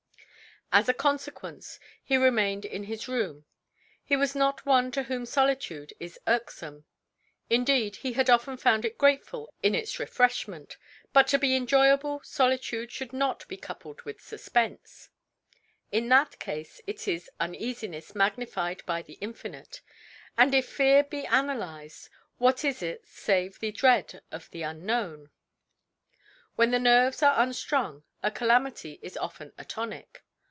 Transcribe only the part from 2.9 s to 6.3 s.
room. He was not one to whom solitude is